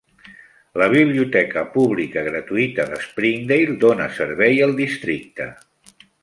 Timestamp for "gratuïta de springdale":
2.29-3.77